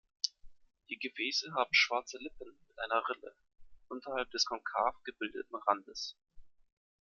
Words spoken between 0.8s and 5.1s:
Die Gefäße haben schwarze Lippen mit einer Rille unterhalb des konkav